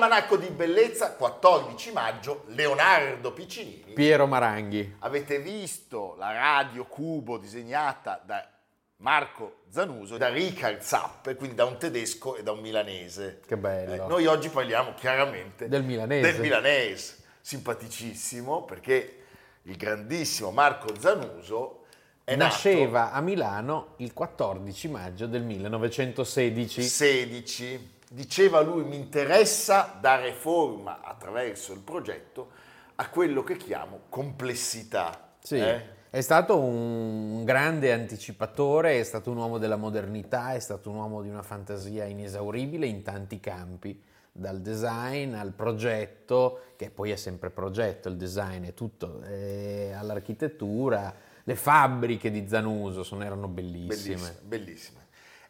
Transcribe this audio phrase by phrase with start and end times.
[0.00, 3.92] Almanacco di bellezza, 14 maggio, Leonardo Piccinini.
[3.92, 4.96] Piero Maranghi.
[5.00, 8.48] Avete visto la radio cubo disegnata da
[8.96, 13.42] Marco Zanuso, da Richard Zapp, quindi da un tedesco e da un milanese.
[13.46, 13.92] Che bello.
[13.92, 16.32] Eh, noi oggi parliamo chiaramente del milanese.
[16.32, 19.24] Del milanese, simpaticissimo, perché
[19.64, 21.84] il grandissimo Marco Zanuso
[22.24, 26.82] Nasceva nato a Milano il 14 maggio del 1916.
[26.82, 32.50] 16 diceva lui, mi interessa dare forma attraverso il progetto
[32.96, 35.34] a quello che chiamo complessità.
[35.40, 35.58] Sì.
[35.58, 35.98] Eh?
[36.10, 41.22] È stato un grande anticipatore, è stato un uomo della modernità, è stato un uomo
[41.22, 47.50] di una fantasia inesauribile in tanti campi, dal design al progetto, che poi è sempre
[47.50, 54.16] progetto, il design è tutto, eh, all'architettura, le fabbriche di Zanuso sono, erano bellissime.
[54.16, 55.06] Bellissime, bellissime.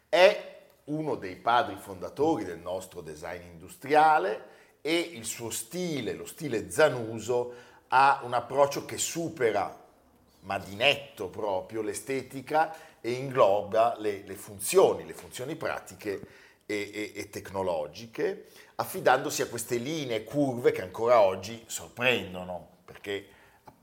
[0.07, 0.50] È
[0.91, 7.53] uno dei padri fondatori del nostro design industriale e il suo stile, lo stile Zanuso,
[7.89, 9.77] ha un approccio che supera,
[10.41, 16.21] ma di netto proprio, l'estetica e ingloba le, le funzioni, le funzioni pratiche
[16.65, 23.30] e, e, e tecnologiche, affidandosi a queste linee curve che ancora oggi sorprendono, perché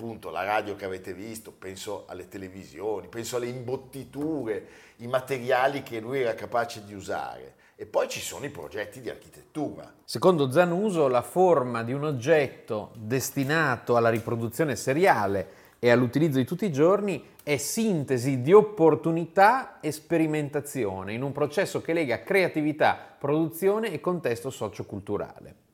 [0.01, 4.67] appunto la radio che avete visto, penso alle televisioni, penso alle imbottiture,
[4.99, 7.55] i materiali che lui era capace di usare.
[7.75, 9.93] E poi ci sono i progetti di architettura.
[10.05, 15.49] Secondo Zanuso la forma di un oggetto destinato alla riproduzione seriale
[15.81, 21.81] e all'utilizzo di tutti i giorni è sintesi di opportunità e sperimentazione in un processo
[21.81, 25.67] che lega creatività, produzione e contesto socioculturale.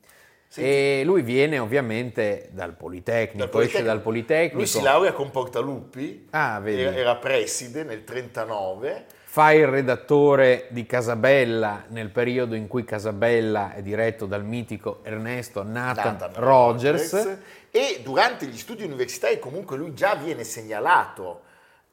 [0.47, 4.57] Senti, e lui viene ovviamente dal Politecnico, dal Politecnico, esce dal Politecnico.
[4.57, 9.05] Lui si laurea con Portaluppi, ah, era, era preside nel 39.
[9.23, 15.61] Fa il redattore di Casabella nel periodo in cui Casabella è diretto dal mitico Ernesto
[15.61, 17.11] Nathan, Nathan Rogers.
[17.11, 17.37] Rogers.
[17.69, 21.41] E durante gli studi universitari comunque lui già viene segnalato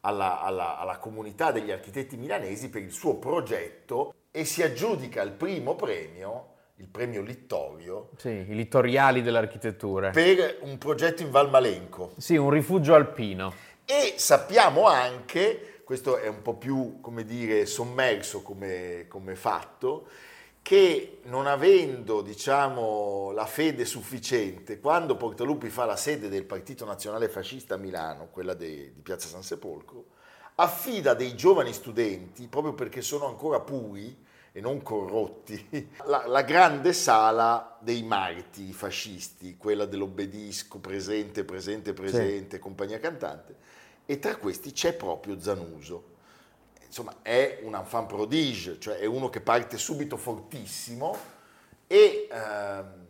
[0.03, 5.33] alla, alla, alla comunità degli architetti milanesi per il suo progetto e si aggiudica il
[5.33, 6.52] primo premio
[6.83, 8.11] il premio Littorio.
[8.17, 10.11] Sì, i littoriali dell'architettura.
[10.11, 12.13] Per un progetto in Valmalenco.
[12.17, 13.55] Sì, un rifugio alpino.
[13.85, 20.09] E sappiamo anche, questo è un po' più, come dire, sommerso come, come fatto,
[20.61, 27.29] che non avendo, diciamo, la fede sufficiente, quando Portaluppi fa la sede del Partito Nazionale
[27.29, 30.07] Fascista a Milano, quella de, di Piazza San Sepolcro,
[30.57, 36.93] affida dei giovani studenti, proprio perché sono ancora puri, e non corrotti, la, la, grande
[36.93, 42.63] sala dei martiri fascisti, quella dell'obbedisco, presente, presente, presente, sì.
[42.63, 43.57] compagnia cantante,
[44.05, 46.11] e tra questi c'è proprio Zanuso.
[46.85, 51.17] Insomma, è un enfant prodige, cioè è uno che parte subito fortissimo,
[51.87, 53.07] e ehm,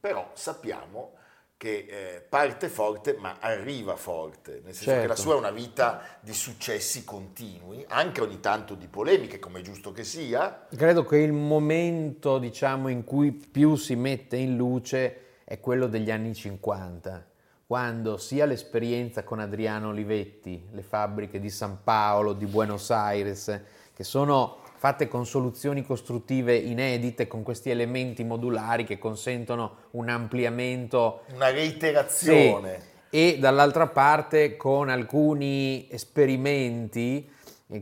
[0.00, 1.17] però sappiamo
[1.58, 5.00] che eh, parte forte ma arriva forte, nel senso certo.
[5.00, 5.22] che la certo.
[5.22, 9.90] sua è una vita di successi continui, anche ogni tanto di polemiche, come è giusto
[9.90, 10.66] che sia.
[10.74, 16.12] Credo che il momento diciamo, in cui più si mette in luce è quello degli
[16.12, 17.26] anni 50,
[17.66, 23.60] quando sia l'esperienza con Adriano Olivetti, le fabbriche di San Paolo, di Buenos Aires,
[23.92, 31.22] che sono fatte con soluzioni costruttive inedite, con questi elementi modulari che consentono un ampliamento.
[31.34, 32.80] Una reiterazione.
[33.10, 33.34] Sì.
[33.34, 37.28] E dall'altra parte con alcuni esperimenti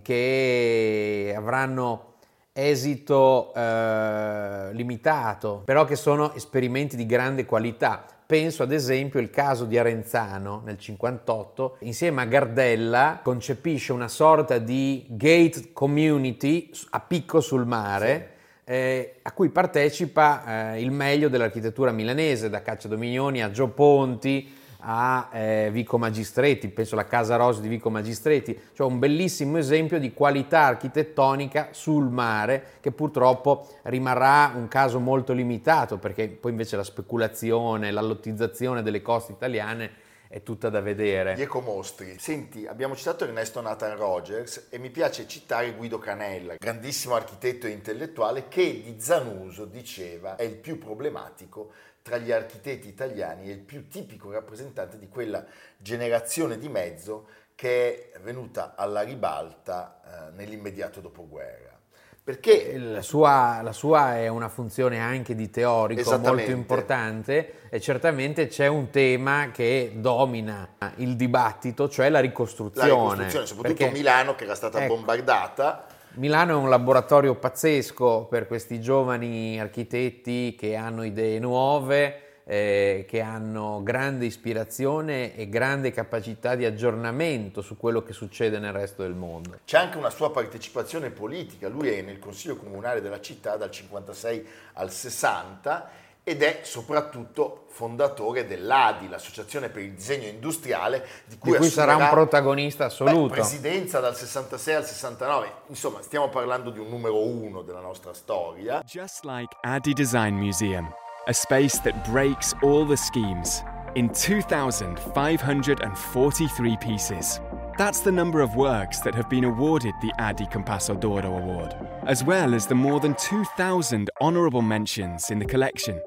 [0.01, 2.15] che avranno
[2.53, 8.07] esito eh, limitato, però che sono esperimenti di grande qualità.
[8.27, 14.59] Penso ad esempio al caso di Arenzano nel 58, insieme a Gardella concepisce una sorta
[14.59, 18.31] di gate community a picco sul mare.
[18.65, 18.73] Sì.
[18.73, 24.56] Eh, a cui partecipa eh, il meglio dell'architettura milanese, da Caccia Dominioni a Gio Ponti,
[24.89, 29.99] a eh, Vico Magistreti, penso alla Casa Rosa di Vico Magistreti, cioè un bellissimo esempio
[29.99, 36.77] di qualità architettonica sul mare che purtroppo rimarrà un caso molto limitato perché poi invece
[36.77, 41.35] la speculazione, l'allottizzazione delle coste italiane è tutta da vedere.
[41.37, 42.17] Gli ecomostri.
[42.19, 47.71] Senti, abbiamo citato Ernesto Nathan Rogers e mi piace citare Guido Canella, grandissimo architetto e
[47.71, 51.73] intellettuale che di Zanuso diceva è il più problematico
[52.07, 55.45] tra gli architetti italiani è il più tipico rappresentante di quella
[55.77, 57.27] generazione di mezzo
[57.57, 61.77] che è venuta alla ribalta eh, nell'immediato dopoguerra.
[62.23, 68.47] Perché la sua, la sua, è una funzione anche di teorico molto importante e certamente
[68.47, 72.89] c'è un tema che domina il dibattito, cioè la ricostruzione.
[72.89, 75.87] La ricostruzione, soprattutto perché, Milano che era stata ecco, bombardata
[76.17, 83.21] Milano è un laboratorio pazzesco per questi giovani architetti che hanno idee nuove, eh, che
[83.21, 89.13] hanno grande ispirazione e grande capacità di aggiornamento su quello che succede nel resto del
[89.13, 89.59] mondo.
[89.67, 94.47] C'è anche una sua partecipazione politica, lui è nel Consiglio Comunale della città dal 56
[94.73, 95.91] al 60
[96.29, 101.95] ed è soprattutto fondatore dell'ADI, l'Associazione per il Disegno Industriale, di cui, di cui sarà
[101.95, 103.29] un protagonista assoluto.
[103.29, 108.13] Beh, presidenza dal 66 al 69, insomma stiamo parlando di un numero uno della nostra
[108.13, 108.83] storia.
[108.85, 110.93] Just like ADI Design Museum,
[111.29, 113.63] a space that breaks all the schemes
[113.95, 117.41] in 2,543 pieces.
[117.79, 122.25] That's the number of works that have been awarded the Adi Compasso d'Oro Award, as
[122.25, 126.03] well as the more than 2,000 honourable mentions in the collection.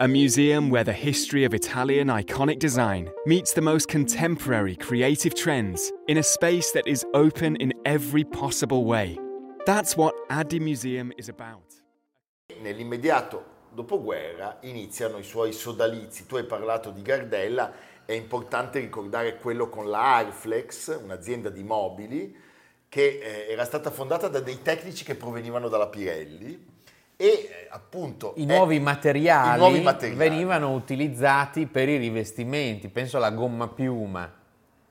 [0.00, 5.92] A museum where the history of Italian iconic design meets the most contemporary creative trends
[6.08, 9.16] in a space that is open in every possible way.
[9.66, 11.80] That's what Addi Museum is about.
[12.60, 16.26] Nell'immediato dopoguerra iniziano i suoi sodalizi.
[16.26, 17.72] Tu hai parlato di Gardella,
[18.04, 22.36] è importante ricordare quello con la Arflex, un'azienda di mobili
[22.88, 26.72] che eh, era stata fondata da dei tecnici che provenivano dalla Pirelli
[27.16, 33.18] e eh, appunto I nuovi, materiali, i nuovi materiali venivano utilizzati per i rivestimenti, penso
[33.18, 34.32] alla gomma piuma.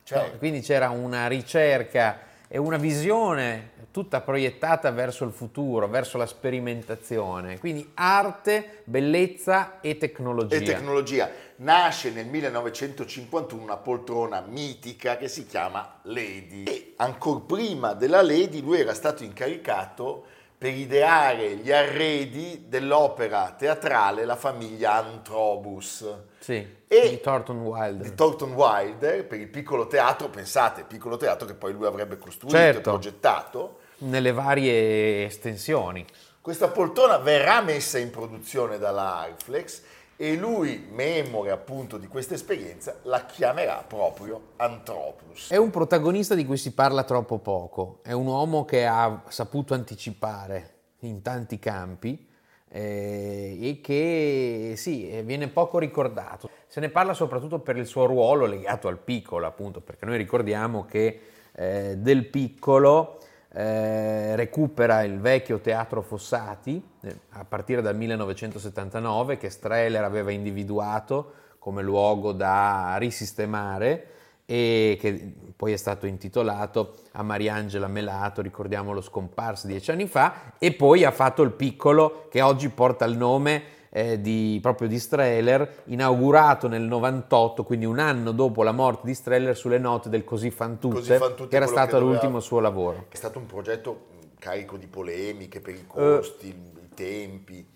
[0.04, 0.38] Certo.
[0.38, 7.60] Quindi c'era una ricerca e una visione tutta proiettata verso il futuro, verso la sperimentazione.
[7.60, 10.56] Quindi arte, bellezza e tecnologia.
[10.56, 11.30] E tecnologia.
[11.58, 16.64] Nasce nel 1951 una poltrona mitica che si chiama Lady.
[16.64, 20.26] E ancora prima della Lady lui era stato incaricato
[20.64, 26.10] per ideare gli arredi dell'opera teatrale La famiglia Antrobus.
[26.40, 28.10] Sì, e di Thornton Wilder.
[28.10, 32.56] Di Thornton Wilder per il piccolo teatro, pensate, piccolo teatro che poi lui avrebbe costruito
[32.56, 32.80] certo.
[32.80, 33.80] e progettato.
[33.98, 36.06] Nelle varie estensioni.
[36.40, 39.82] Questa poltrona verrà messa in produzione dalla Arflex
[40.16, 45.50] e lui, memore appunto di questa esperienza, la chiamerà proprio Antropus.
[45.50, 49.74] È un protagonista di cui si parla troppo poco, è un uomo che ha saputo
[49.74, 52.28] anticipare in tanti campi
[52.70, 56.50] eh, e che sì, viene poco ricordato.
[56.68, 60.86] Se ne parla soprattutto per il suo ruolo legato al piccolo, appunto, perché noi ricordiamo
[60.86, 63.20] che eh, del piccolo
[63.56, 71.34] eh, recupera il vecchio teatro Fossati eh, a partire dal 1979 che Streller aveva individuato
[71.60, 74.08] come luogo da risistemare
[74.46, 80.74] e che poi è stato intitolato a Mariangela Melato, ricordiamolo scomparso dieci anni fa, e
[80.74, 83.64] poi ha fatto il piccolo che oggi porta il nome
[83.96, 89.14] eh, di, proprio di Streller, inaugurato nel 98, quindi un anno dopo la morte di
[89.14, 92.40] Streller, sulle note del Così fan tutte, Così fan tutte che era stato che l'ultimo
[92.40, 93.06] suo lavoro.
[93.10, 94.08] È stato un progetto
[94.40, 97.70] carico di polemiche per i costi, uh, i tempi.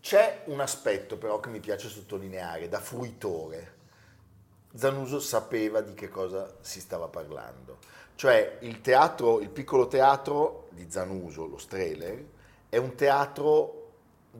[0.00, 3.74] C'è un aspetto però che mi piace sottolineare, da fruitore.
[4.74, 7.78] Zanuso sapeva di che cosa si stava parlando.
[8.16, 12.24] Cioè il teatro, il piccolo teatro di Zanuso, lo Streller,
[12.68, 13.75] è un teatro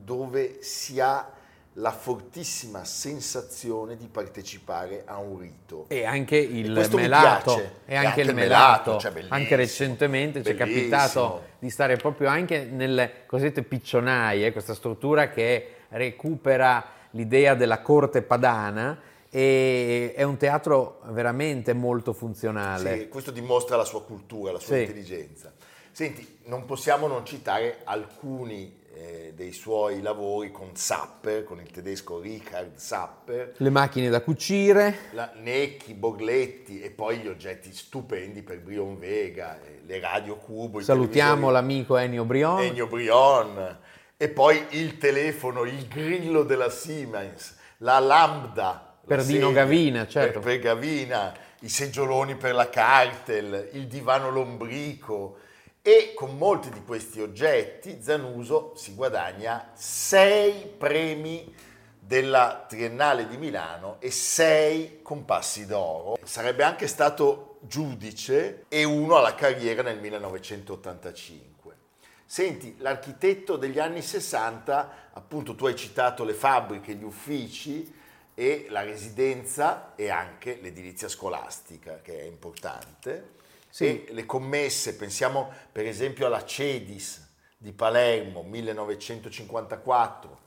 [0.03, 1.31] dove si ha
[1.79, 5.85] la fortissima sensazione di partecipare a un rito.
[5.89, 7.59] E anche il e melato.
[7.85, 8.99] E anche, anche il melato.
[8.99, 15.29] Cioè anche recentemente ci è capitato di stare proprio anche nelle cosiddette piccionaie, questa struttura
[15.29, 18.99] che recupera l'idea della corte padana
[19.29, 23.01] e è un teatro veramente molto funzionale.
[23.01, 24.81] Sì, questo dimostra la sua cultura, la sua sì.
[24.81, 25.53] intelligenza.
[25.93, 32.19] Senti, non possiamo non citare alcuni eh, dei suoi lavori con Sapper, con il tedesco
[32.19, 33.53] Richard Sapper.
[33.59, 35.11] Le macchine da cucire.
[35.13, 40.81] La, Necchi, Borgletti e poi gli oggetti stupendi per Brion Vega, eh, le radio cubo.
[40.81, 42.63] Salutiamo l'amico Ennio Brion.
[42.63, 43.79] Ennio Brion.
[44.17, 48.95] E poi il telefono, il grillo della Siemens, la Lambda.
[49.07, 50.41] Per la Dino Gavina, certo.
[50.41, 55.37] Per, per Gavina, i seggioloni per la cartel, il divano lombrico
[55.87, 61.55] e con molti di questi oggetti Zanuso si guadagna sei premi
[61.97, 66.19] della Triennale di Milano e sei compassi d'oro.
[66.25, 71.77] Sarebbe anche stato giudice e uno alla carriera nel 1985.
[72.25, 77.95] Senti, l'architetto degli anni 60, appunto tu hai citato le fabbriche, gli uffici
[78.35, 83.35] e la residenza e anche l'edilizia scolastica, che è importante
[83.77, 84.07] sì.
[84.09, 87.29] le commesse, pensiamo per esempio alla Cedis
[87.59, 90.39] di Palermo 1954,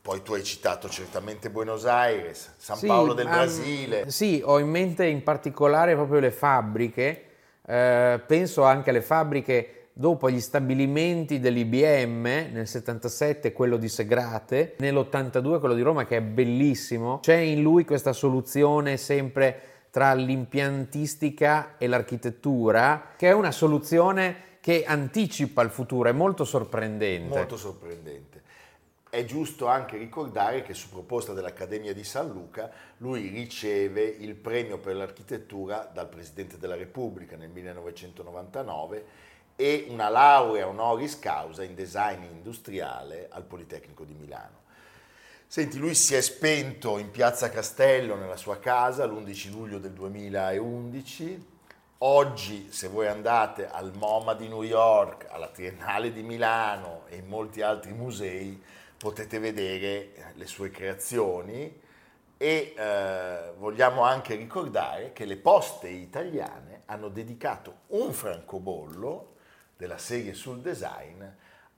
[0.00, 4.10] poi tu hai citato certamente Buenos Aires, San sì, Paolo del um, Brasile.
[4.10, 7.24] Sì, ho in mente in particolare proprio le fabbriche,
[7.66, 15.60] eh, penso anche alle fabbriche dopo gli stabilimenti dell'IBM, nel 77 quello di Segrate, nell'82
[15.60, 21.86] quello di Roma che è bellissimo, c'è in lui questa soluzione sempre tra l'impiantistica e
[21.86, 27.36] l'architettura, che è una soluzione che anticipa il futuro, è molto sorprendente.
[27.36, 28.42] Molto sorprendente.
[29.08, 34.78] È giusto anche ricordare che su proposta dell'Accademia di San Luca lui riceve il premio
[34.78, 39.04] per l'architettura dal Presidente della Repubblica nel 1999
[39.54, 44.63] e una laurea honoris causa in design industriale al Politecnico di Milano.
[45.54, 51.46] Senti, lui si è spento in piazza Castello nella sua casa l'11 luglio del 2011.
[51.98, 57.28] Oggi, se voi andate al MoMA di New York, alla Triennale di Milano e in
[57.28, 58.60] molti altri musei,
[58.98, 61.80] potete vedere le sue creazioni
[62.36, 69.34] e eh, vogliamo anche ricordare che le poste italiane hanno dedicato un francobollo
[69.76, 71.22] della serie sul design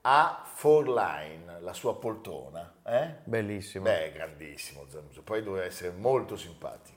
[0.08, 2.74] a four line, la sua poltrona.
[2.84, 3.14] Eh?
[3.24, 3.82] Bellissimo.
[3.82, 5.22] Beh, grandissimo Zanuso.
[5.22, 6.95] Poi doveva essere molto simpatico.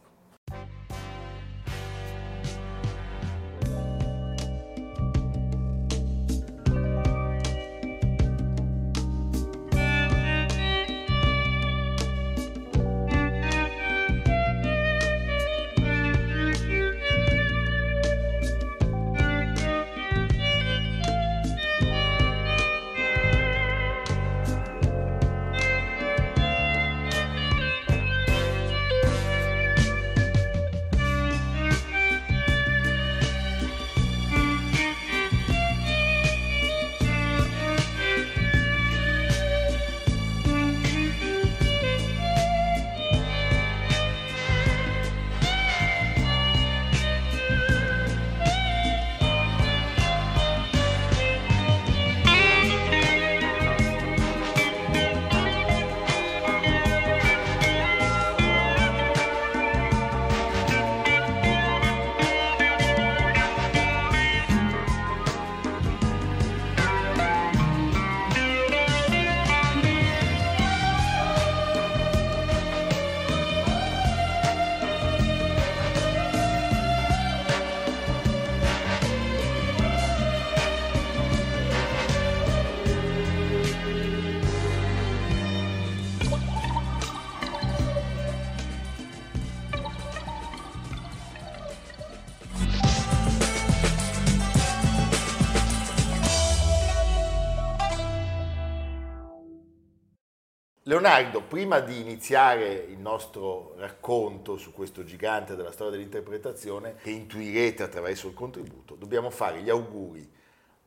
[100.99, 107.83] Leonardo, prima di iniziare il nostro racconto su questo gigante della storia dell'interpretazione, che intuirete
[107.83, 110.29] attraverso il contributo, dobbiamo fare gli auguri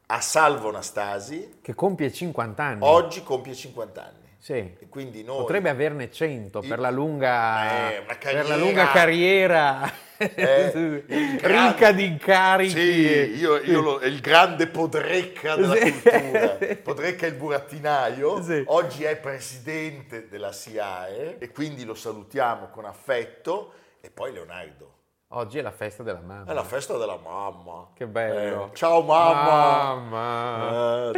[0.06, 1.60] a Salvo Anastasi.
[1.62, 2.80] Che compie 50 anni.
[2.82, 4.20] Oggi compie 50 anni.
[4.36, 4.76] Sì.
[4.92, 9.90] Noi, Potrebbe averne 100 per la lunga, eh, per la lunga carriera
[10.34, 11.04] eh,
[11.40, 12.70] ricca di incarichi.
[12.70, 16.00] Sì, io, io lo, il grande Podrecca della sì.
[16.00, 16.58] cultura.
[16.82, 18.62] Podrecca il burattinaio, sì.
[18.66, 23.72] oggi è presidente della SIAE e quindi lo salutiamo con affetto.
[24.00, 24.90] E poi Leonardo.
[25.34, 26.50] Oggi è la festa della mamma.
[26.50, 27.88] È la festa della mamma.
[27.94, 28.66] Che bello.
[28.66, 29.94] Eh, ciao mamma.
[29.94, 31.10] Mamma.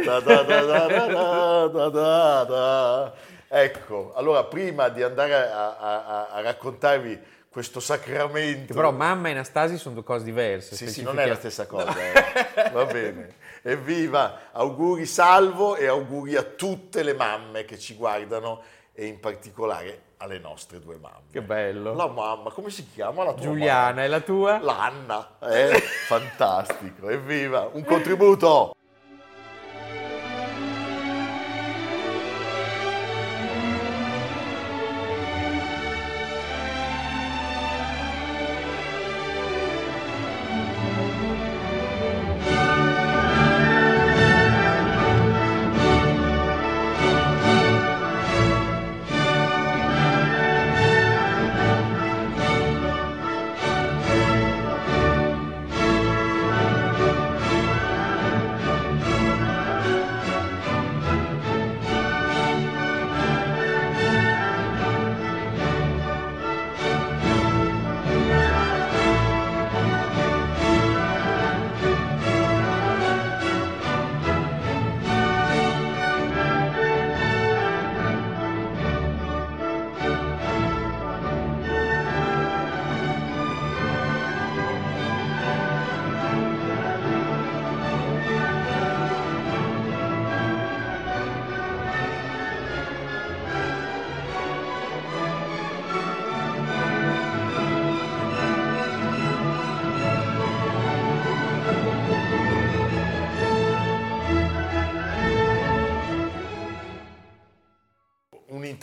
[3.47, 7.19] Ecco, allora prima di andare a, a, a raccontarvi
[7.55, 8.65] questo sacramento.
[8.67, 10.75] Che però mamma e Anastasi sono due cose diverse.
[10.75, 11.95] Sì, sì, non è la stessa cosa.
[11.95, 12.69] Eh.
[12.73, 13.35] Va bene.
[13.61, 20.01] Evviva, auguri salvo e auguri a tutte le mamme che ci guardano e in particolare
[20.17, 21.27] alle nostre due mamme.
[21.31, 21.93] Che bello.
[21.93, 24.03] La mamma, come si chiama la tua Giuliana, mamma?
[24.03, 24.59] e la tua?
[24.59, 25.79] L'Anna, eh?
[25.79, 28.75] fantastico, evviva, un contributo.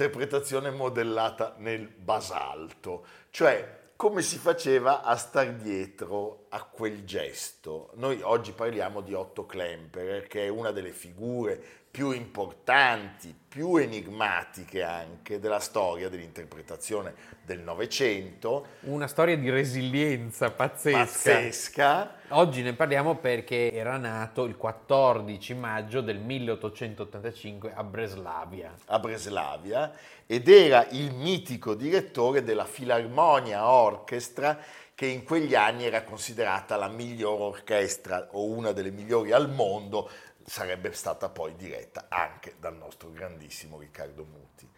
[0.03, 7.91] Un'interpretazione modellata nel basalto, cioè come si faceva a star dietro a quel gesto.
[7.95, 14.83] Noi oggi parliamo di Otto Klemperer, che è una delle figure più importanti, più enigmatiche
[14.83, 17.13] anche della storia dell'interpretazione
[17.45, 18.65] del Novecento.
[18.85, 21.01] Una storia di resilienza pazzesca.
[21.03, 22.15] Pazzesca.
[22.29, 28.75] Oggi ne parliamo perché era nato il 14 maggio del 1885 a Breslavia.
[28.87, 29.93] A Breslavia
[30.25, 34.59] ed era il mitico direttore della Filarmonia Orchestra
[35.03, 40.09] che in quegli anni era considerata la migliore orchestra o una delle migliori al mondo
[40.45, 44.71] sarebbe stata poi diretta anche dal nostro grandissimo Riccardo Muti.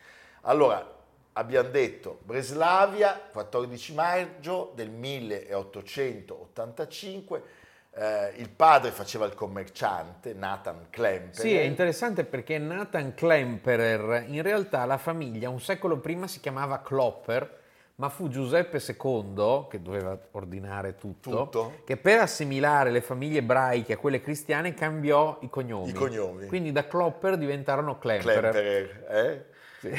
[0.45, 0.83] Allora,
[1.35, 7.43] abbiamo detto Breslavia, 14 maggio del 1885,
[7.91, 11.35] eh, il padre faceva il commerciante, Nathan Klemperer.
[11.35, 16.81] Sì, è interessante perché Nathan Klemperer, in realtà la famiglia un secolo prima si chiamava
[16.81, 17.61] Klopper,
[17.97, 23.93] ma fu Giuseppe II, che doveva ordinare tutto, tutto, che per assimilare le famiglie ebraiche
[23.93, 25.91] a quelle cristiane cambiò i cognomi.
[25.91, 26.47] I cognomi.
[26.47, 28.51] Quindi da Klopper diventarono Klemperer.
[28.51, 29.45] Klemperer eh?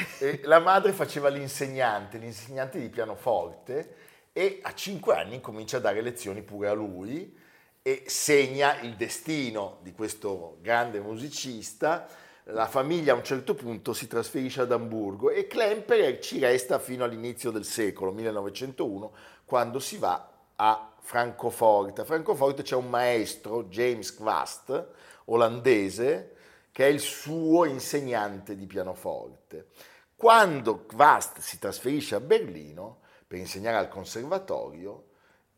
[0.04, 0.40] sì.
[0.44, 3.94] la madre faceva l'insegnante, l'insegnante di pianoforte
[4.32, 7.34] e a cinque anni comincia a dare lezioni pure a lui
[7.80, 12.06] e segna il destino di questo grande musicista
[12.50, 17.02] la famiglia a un certo punto si trasferisce ad Amburgo e Klemperer ci resta fino
[17.02, 19.12] all'inizio del secolo, 1901,
[19.44, 22.02] quando si va a Francoforte.
[22.02, 24.86] A Francoforte c'è un maestro, James Quast,
[25.24, 26.34] olandese,
[26.70, 29.68] che è il suo insegnante di pianoforte.
[30.14, 35.04] Quando Quast si trasferisce a Berlino per insegnare al conservatorio,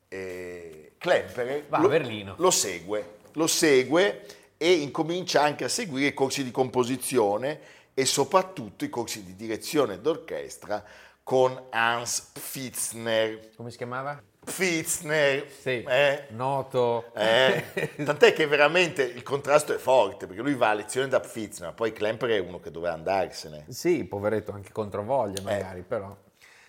[0.08, 4.24] eh, Klemperer lo, lo segue, lo segue
[4.58, 7.60] e incomincia anche a seguire i corsi di composizione
[7.94, 10.84] e soprattutto i corsi di direzione d'orchestra
[11.22, 13.50] con Hans Pfitzner.
[13.54, 14.20] Come si chiamava?
[14.44, 17.12] Pfitzner, sì, eh, noto.
[17.14, 21.74] Eh, tant'è che veramente il contrasto è forte, perché lui va a lezione da Pfitzner,
[21.74, 23.66] poi Klemper è uno che doveva andarsene.
[23.68, 25.82] Sì, poveretto, anche contro voglia magari, eh.
[25.82, 26.16] però.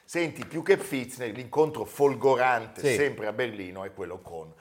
[0.03, 2.95] Senti, più che Pfitzner, l'incontro folgorante sì.
[2.95, 4.51] sempre a Berlino è quello con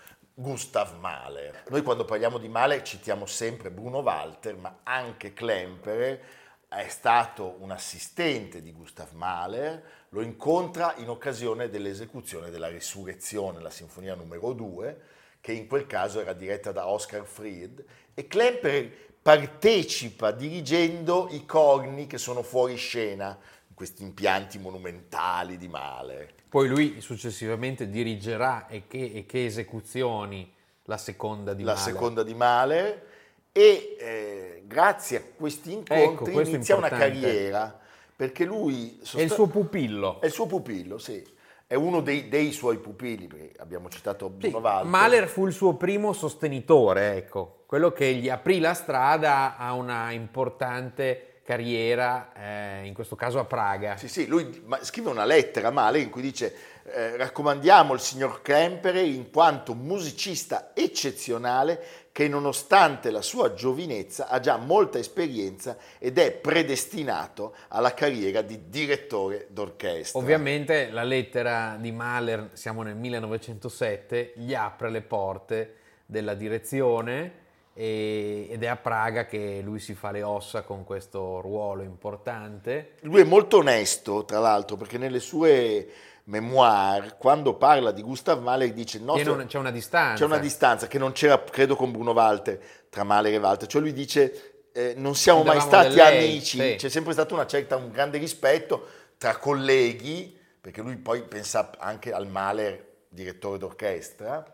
[0.41, 1.65] Gustav Mahler.
[1.69, 6.21] Noi quando parliamo di Mahler citiamo sempre Bruno Walter, ma anche Klemperer
[6.69, 13.69] è stato un assistente di Gustav Mahler, lo incontra in occasione dell'esecuzione della Risurrezione, la
[13.69, 15.01] sinfonia numero 2,
[15.41, 22.07] che in quel caso era diretta da Oscar Fried, e Klemperer partecipa dirigendo i corni
[22.07, 23.37] che sono fuori scena,
[23.79, 26.35] questi impianti monumentali di Mahler.
[26.49, 30.53] Poi lui successivamente dirigerà e che, e che esecuzioni
[30.87, 31.87] la seconda di la Mahler.
[31.87, 33.07] La seconda di Mahler
[33.53, 37.79] e eh, grazie a questi incontri ecco, inizia una carriera
[38.17, 38.99] perché lui...
[39.01, 40.21] Sost- è il suo pupillo.
[40.21, 41.25] È il suo pupillo, sì.
[41.65, 44.91] È uno dei, dei suoi pupilli, abbiamo citato sì, Walter.
[44.91, 50.11] Mahler fu il suo primo sostenitore, ecco, quello che gli aprì la strada a una
[50.11, 53.97] importante carriera, eh, in questo caso a Praga.
[53.97, 58.43] Sì, sì, lui scrive una lettera a Mahler in cui dice eh, raccomandiamo il signor
[58.43, 61.83] Klemperer in quanto musicista eccezionale
[62.13, 68.69] che nonostante la sua giovinezza ha già molta esperienza ed è predestinato alla carriera di
[68.69, 70.21] direttore d'orchestra.
[70.21, 77.47] Ovviamente la lettera di Mahler, siamo nel 1907, gli apre le porte della direzione
[77.81, 82.95] ed è a Praga che lui si fa le ossa con questo ruolo importante.
[83.03, 85.89] Lui è molto onesto, tra l'altro, perché nelle sue
[86.25, 90.15] memoir, quando parla di Gustav Mahler dice no, c'è una distanza.
[90.17, 92.61] C'è una distanza che non c'era, credo, con Bruno Walter,
[92.91, 93.69] tra Mahler e Walter.
[93.69, 96.75] Cioè lui dice eh, non siamo mai stati amici, sì.
[96.77, 98.87] c'è sempre stato una certa, un grande rispetto
[99.19, 104.45] tra colleghi, perché lui poi pensa anche al Mahler direttore d'orchestra,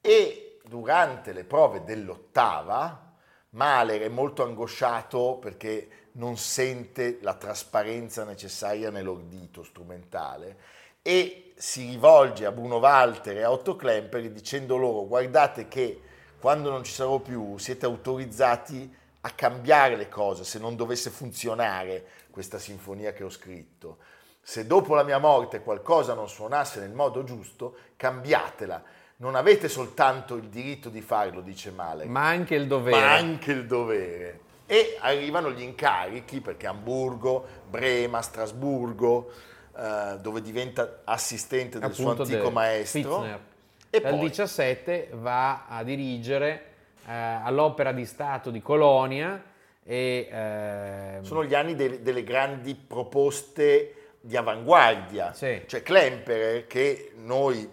[0.00, 3.12] e durante le prove dell'ottava
[3.50, 10.58] Mahler è molto angosciato perché non sente la trasparenza necessaria nell'ordito strumentale
[11.02, 16.00] e si rivolge a Bruno Walter e a Otto Klemper dicendo loro guardate che
[16.38, 22.06] quando non ci sarò più siete autorizzati a cambiare le cose se non dovesse funzionare
[22.30, 23.98] questa sinfonia che ho scritto.
[24.40, 28.80] Se dopo la mia morte qualcosa non suonasse nel modo giusto, cambiatela.
[29.18, 33.00] Non avete soltanto il diritto di farlo, dice Male, ma anche il dovere.
[33.00, 34.40] Ma anche il dovere.
[34.66, 39.30] E arrivano gli incarichi perché Hamburgo, Brema, Strasburgo,
[39.74, 43.20] eh, dove diventa assistente del Appunto suo antico maestro.
[43.20, 43.40] Fitzner.
[43.88, 44.28] E Dal poi...
[44.28, 46.64] 17 va a dirigere
[47.06, 49.42] eh, all'Opera di Stato di Colonia.
[49.82, 51.18] E, eh...
[51.22, 55.32] Sono gli anni de- delle grandi proposte di avanguardia.
[55.32, 55.62] Sì.
[55.64, 57.66] Cioè Klemperer, che noi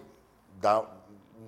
[0.48, 0.93] da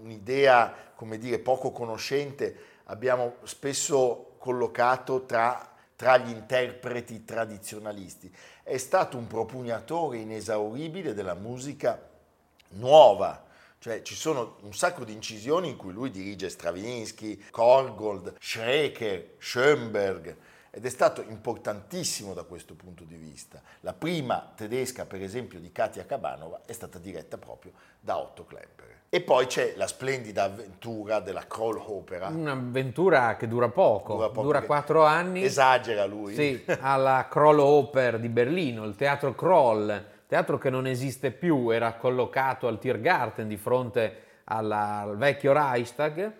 [0.02, 8.32] un'idea, come dire, poco conoscente, abbiamo spesso collocato tra tra gli interpreti tradizionalisti.
[8.62, 12.00] È stato un propugnatore inesauribile della musica
[12.70, 13.44] nuova,
[13.78, 20.36] cioè ci sono un sacco di incisioni in cui lui dirige Stravinsky, Korgold, Schreker, Schoenberg
[20.76, 23.62] ed è stato importantissimo da questo punto di vista.
[23.80, 29.04] La prima tedesca, per esempio, di Katia Kabanova è stata diretta proprio da Otto Klemperer.
[29.08, 32.28] E poi c'è la splendida avventura della Kroll Opera.
[32.28, 35.42] Un'avventura che dura poco, dura, poco dura quattro anni.
[35.42, 36.34] Esagera lui.
[36.34, 41.94] Sì, alla Kroll Oper di Berlino, il teatro Kroll, teatro che non esiste più, era
[41.94, 46.32] collocato al Tiergarten di fronte alla, al vecchio Reichstag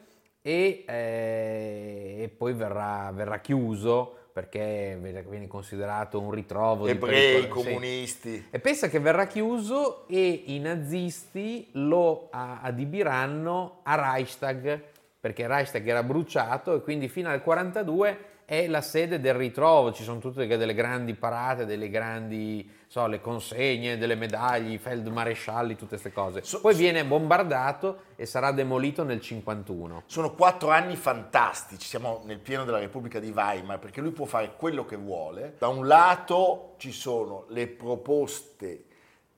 [0.42, 8.32] e, eh, e poi verrà, verrà chiuso perché viene considerato un ritrovo ebrei, di comunisti.
[8.32, 8.44] Sì.
[8.50, 14.82] E pensa che verrà chiuso e i nazisti lo adibiranno a Reichstag,
[15.18, 20.04] perché Reichstag era bruciato e quindi fino al 42 è la sede del ritrovo, ci
[20.04, 25.98] sono tutte delle grandi parate, delle grandi, so, le consegne, delle medaglie, i feldmarescialli, tutte
[25.98, 26.42] queste cose.
[26.60, 30.04] Poi viene bombardato e sarà demolito nel 51.
[30.06, 34.54] Sono quattro anni fantastici, siamo nel pieno della Repubblica di Weimar, perché lui può fare
[34.56, 35.56] quello che vuole.
[35.58, 38.84] Da un lato ci sono le proposte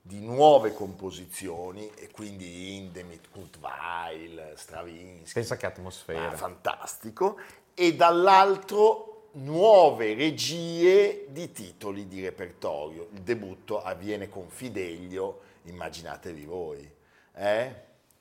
[0.03, 5.33] di nuove composizioni e quindi Indemit, Kurt Weill, Stravinsky.
[5.33, 6.31] Pensa che atmosfera.
[6.31, 7.39] Ah, fantastico
[7.81, 13.07] e dall'altro nuove regie di titoli di repertorio.
[13.13, 16.91] Il debutto avviene con Fidelio, immaginatevi voi.
[17.37, 17.75] Eh?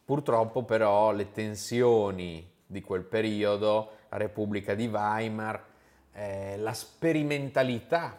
[0.06, 5.66] Purtroppo però le tensioni di quel periodo, la Repubblica di Weimar,
[6.14, 8.16] eh, la sperimentalità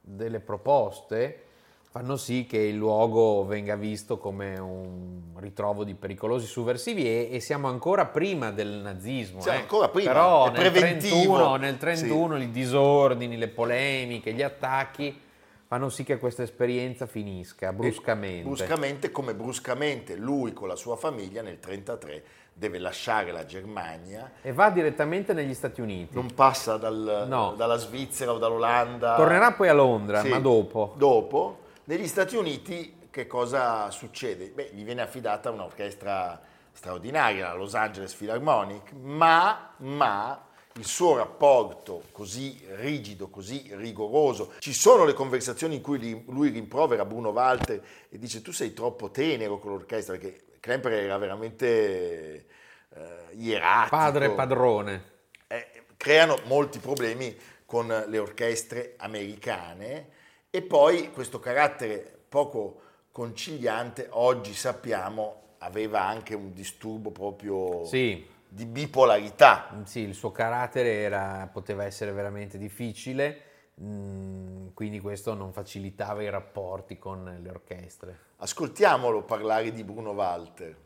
[0.00, 1.44] delle proposte,
[1.90, 7.40] fanno sì che il luogo venga visto come un ritrovo di pericolosi sovversivi e, e
[7.40, 9.40] siamo ancora prima del nazismo.
[9.40, 9.60] Siamo eh.
[9.62, 11.34] ancora prima, Però nel preventivo.
[11.34, 12.42] 31, nel 31 sì.
[12.42, 15.20] i disordini, le polemiche, gli attacchi
[15.66, 18.38] fanno sì che questa esperienza finisca bruscamente.
[18.38, 22.22] E bruscamente, come bruscamente lui con la sua famiglia nel 33
[22.52, 24.30] deve lasciare la Germania.
[24.42, 26.14] E va direttamente negli Stati Uniti.
[26.14, 27.54] Non passa dal, no.
[27.56, 29.16] dalla Svizzera o dall'Olanda.
[29.16, 30.94] Tornerà poi a Londra, sì, ma dopo.
[30.96, 34.50] Dopo negli Stati Uniti che cosa succede?
[34.50, 42.04] Beh, gli viene affidata un'orchestra straordinaria, la Los Angeles Philharmonic, ma, ma il suo rapporto
[42.12, 44.52] così rigido, così rigoroso.
[44.60, 49.10] Ci sono le conversazioni in cui lui rimprovera Bruno Walter e dice tu sei troppo
[49.10, 52.46] tenero con l'orchestra, perché Klemper era veramente
[52.94, 53.96] eh, ieratico.
[53.96, 55.04] Padre padrone.
[55.48, 60.18] Eh, creano molti problemi con le orchestre americane
[60.50, 62.80] e poi questo carattere poco
[63.12, 68.24] conciliante, oggi sappiamo, aveva anche un disturbo proprio sì.
[68.48, 69.68] di bipolarità.
[69.84, 73.42] Sì, il suo carattere era, poteva essere veramente difficile,
[73.80, 78.18] mm, quindi questo non facilitava i rapporti con le orchestre.
[78.38, 80.76] Ascoltiamolo parlare di Bruno Walter.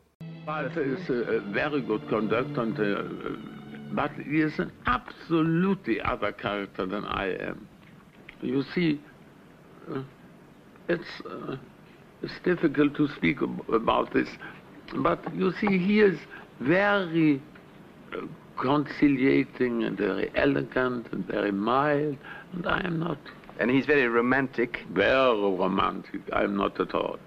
[0.45, 6.87] Walter is a very good conductor, and, uh, but he is an absolutely other character
[6.87, 7.67] than I am.
[8.41, 9.14] You see, uh,
[10.87, 11.55] it's, uh,
[12.21, 14.29] it's difficult to speak about this,
[14.97, 16.19] but you see, he is
[16.59, 17.41] very
[18.13, 18.21] uh,
[18.57, 22.17] conciliating and very elegant and very mild,
[22.53, 23.17] and I am not.
[23.59, 24.79] And he's very romantic.
[24.91, 26.21] Very romantic.
[26.33, 27.17] I'm not at all.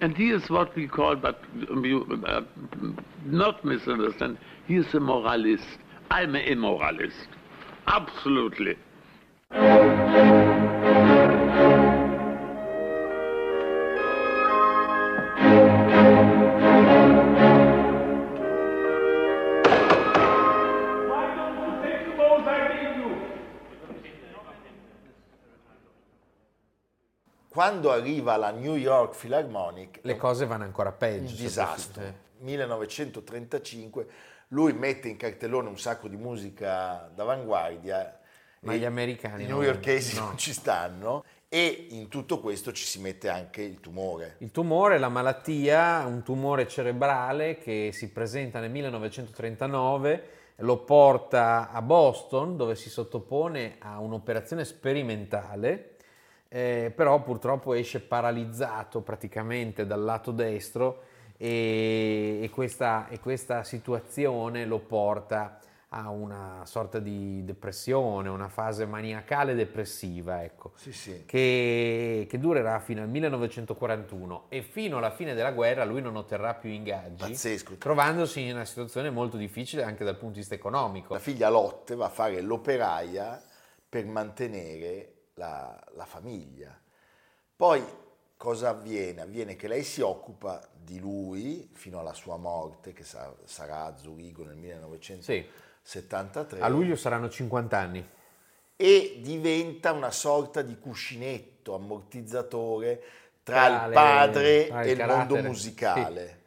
[0.00, 1.40] And he is what we call, but
[2.26, 2.40] uh,
[3.24, 5.78] not misunderstand, he is a moralist.
[6.10, 7.28] I'm an immoralist.
[7.86, 8.76] Absolutely.
[27.74, 31.30] Quando arriva la New York Philharmonic, Le cose vanno ancora peggio.
[31.30, 32.02] un disastro.
[32.04, 32.14] eh.
[32.38, 34.06] 1935,
[34.48, 38.20] lui mette in cartellone un sacco di musica d'avanguardia.
[38.60, 40.26] Ma gli americani I newyorkesi No.
[40.26, 44.36] non ci stanno e in tutto questo ci si mette anche il tumore.
[44.38, 51.82] Il tumore, la malattia, un tumore cerebrale che si presenta nel 1939, lo porta a
[51.82, 55.93] Boston dove si sottopone a un'operazione sperimentale,
[56.54, 61.02] eh, però purtroppo esce paralizzato praticamente dal lato destro
[61.36, 68.86] e, e questa, e questa situazione lo porta a una sorta di depressione, una fase
[68.86, 71.24] maniacale depressiva, ecco Sì, sì.
[71.26, 76.54] che, che durerà fino al 1941 e fino alla fine della guerra lui non otterrà
[76.54, 77.74] più ingaggi, Pazzesco.
[77.78, 81.14] trovandosi in una situazione molto difficile anche dal punto di vista economico.
[81.14, 83.42] La figlia Lotte va a fare l'operaia
[83.88, 86.76] per mantenere la, la famiglia.
[87.56, 87.82] Poi
[88.36, 89.20] cosa avviene?
[89.22, 93.96] Avviene che lei si occupa di lui fino alla sua morte, che sa- sarà a
[93.96, 96.60] Zurigo nel 1973.
[96.60, 98.06] A luglio saranno 50 anni.
[98.76, 103.02] e diventa una sorta di cuscinetto, ammortizzatore
[103.44, 106.42] tra, Tra il le- padre il e il mondo carattere, musicale.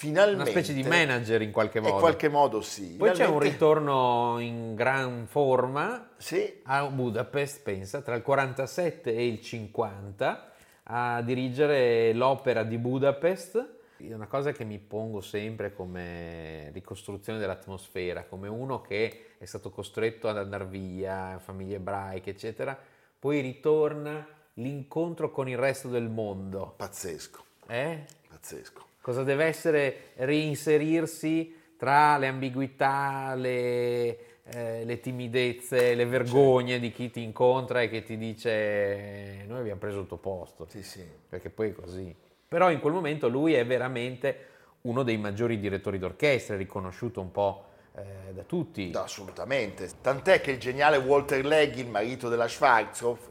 [0.00, 1.92] Finalmente, Una specie di manager in qualche modo.
[1.92, 2.94] In qualche modo sì.
[2.96, 9.14] Poi c'è un Finalmente- ritorno in gran forma Sì, a Budapest, pensa, tra il 47
[9.14, 10.52] e il 50
[10.84, 13.72] a dirigere l'opera di Budapest.
[13.98, 19.68] È una cosa che mi pongo sempre come ricostruzione dell'atmosfera, come uno che è stato
[19.68, 22.74] costretto ad andare via, famiglie ebraiche, eccetera,
[23.18, 26.72] poi ritorna l'incontro con il resto del mondo.
[26.74, 28.02] pazzesco, Eh?
[28.30, 28.88] pazzesco.
[29.00, 37.10] Cosa deve essere reinserirsi tra le ambiguità, le, eh, le timidezze, le vergogne di chi
[37.10, 41.02] ti incontra e che ti dice noi abbiamo preso il tuo posto, Sì, sì.
[41.28, 42.14] perché poi è così.
[42.46, 44.46] Però in quel momento lui è veramente
[44.82, 47.64] uno dei maggiori direttori d'orchestra, riconosciuto un po'
[47.96, 48.90] eh, da tutti.
[48.90, 49.88] No, assolutamente.
[50.00, 53.28] Tant'è che il geniale Walter Legge, il marito della Schwarzkopf,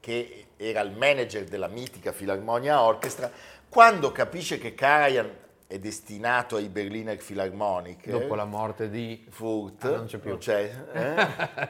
[0.00, 3.30] che era il manager della mitica Philharmonia Orchestra,
[3.68, 5.30] quando capisce che Karajan
[5.66, 10.38] è destinato ai Berliner Philharmonic, Dopo la morte di Furt, Ah, non c'è più.
[10.38, 11.14] c'è, eh?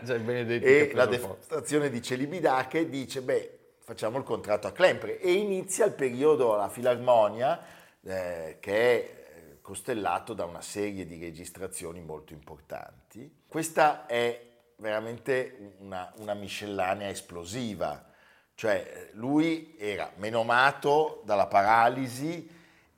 [0.05, 5.19] C'è che ha e la devastazione di Celibidache dice, beh, facciamo il contratto a Klemper
[5.21, 7.61] e inizia il periodo alla Filarmonia
[8.05, 13.43] eh, che è eh, costellato da una serie di registrazioni molto importanti.
[13.49, 14.41] Questa è
[14.77, 18.05] veramente una, una miscellanea esplosiva,
[18.59, 22.51] cioè lui era menomato dalla paralisi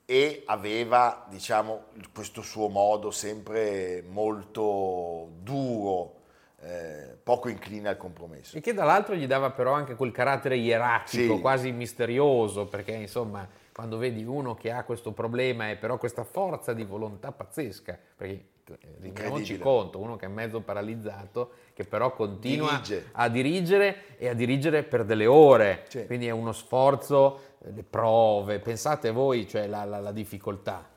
[0.06, 1.82] e aveva, diciamo,
[2.14, 6.14] questo suo modo sempre molto duro,
[6.62, 8.56] eh, poco incline al compromesso.
[8.56, 11.40] E che dall'altro gli dava però anche quel carattere ierarchico, Sì.
[11.42, 16.72] quasi misterioso, perché insomma quando vedi uno che ha questo problema e però questa forza
[16.72, 18.44] di volontà pazzesca, perché
[18.78, 19.58] rendiamoci Incredibile.
[19.58, 23.08] conto, uno che è mezzo paralizzato, che però continua Dirige.
[23.12, 26.06] a dirigere e a dirigere per delle ore, Sì.
[26.06, 30.88] quindi è uno sforzo, eh, le prove, pensate voi, cioè la, la- la difficoltà.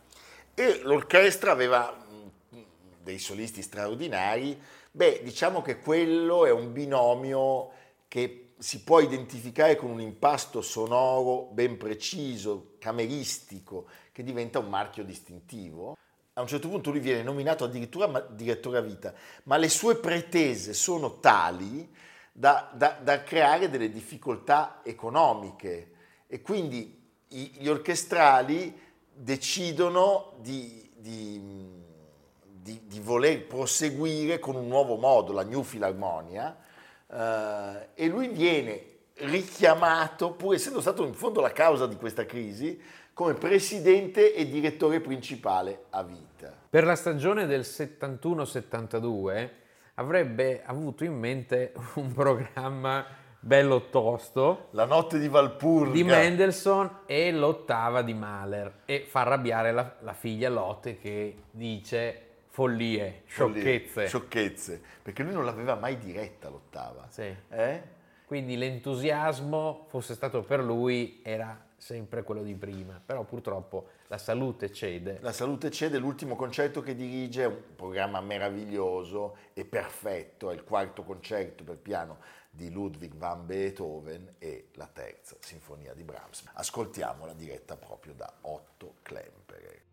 [0.54, 1.92] E l'orchestra aveva
[2.50, 2.58] mh,
[3.02, 4.60] dei solisti straordinari.
[4.92, 7.72] Beh, diciamo che quello è un binomio
[8.08, 15.04] che si può identificare con un impasto sonoro ben preciso, cameristico, che diventa un marchio
[15.04, 15.98] distintivo.
[16.36, 20.74] A un certo punto lui viene nominato addirittura direttore a vita, ma le sue pretese
[20.74, 21.88] sono tali
[22.32, 25.92] da, da- da creare delle difficoltà economiche
[26.26, 28.76] e quindi i- gli orchestrali
[29.14, 31.40] decidono di, di-
[32.42, 36.58] di- di voler proseguire con un nuovo modo, la New Philharmonia,
[37.12, 42.82] eh, e lui viene richiamato, pur essendo stato in fondo la causa di questa crisi,
[43.14, 46.52] come presidente e direttore principale a vita.
[46.70, 49.50] Per la stagione del 71-72
[49.96, 53.06] avrebbe avuto in mente un programma
[53.40, 55.92] bello tosto La notte di Valpurga.
[55.92, 62.22] di Mendelssohn e l'ottava di Mahler e fa arrabbiare la, la figlia Lotte che dice
[62.50, 64.08] follie, sciocchezze.
[64.08, 67.08] Sciocchezze, perché lui non l'aveva mai diretta l'ottava.
[67.10, 67.36] Sì.
[67.50, 67.82] Eh?
[68.26, 74.72] Quindi l'entusiasmo fosse stato per lui era sempre quello di prima, però purtroppo la salute
[74.72, 75.18] cede.
[75.20, 80.64] La salute cede, l'ultimo concerto che dirige è un programma meraviglioso e perfetto, è il
[80.64, 82.20] quarto concerto per piano
[82.50, 86.46] di Ludwig van Beethoven e la terza sinfonia di Brahms.
[86.54, 89.93] Ascoltiamola diretta proprio da Otto Klemperer.